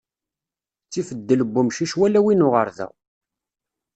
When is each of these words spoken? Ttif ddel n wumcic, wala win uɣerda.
Ttif 0.85 1.09
ddel 1.19 1.41
n 1.45 1.51
wumcic, 1.53 1.93
wala 1.99 2.19
win 2.25 2.45
uɣerda. 2.47 2.87